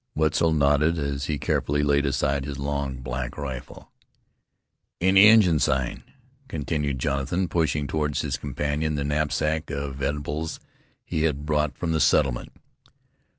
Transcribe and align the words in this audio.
Wetzel 0.15 0.51
nodded 0.51 0.97
as 0.97 1.25
he 1.25 1.37
carefully 1.37 1.83
laid 1.83 2.07
aside 2.07 2.43
his 2.45 2.57
long, 2.57 3.01
black 3.03 3.37
rifle. 3.37 3.91
"Any 4.99 5.27
Injun 5.27 5.59
sign?" 5.59 6.01
continued 6.47 6.97
Jonathan, 6.97 7.47
pushing 7.47 7.85
toward 7.85 8.17
his 8.17 8.35
companion 8.37 8.95
the 8.95 9.03
knapsack 9.03 9.69
of 9.69 10.01
eatables 10.01 10.59
he 11.05 11.25
had 11.25 11.45
brought 11.45 11.77
from 11.77 11.91
the 11.91 11.99
settlement. 11.99 12.51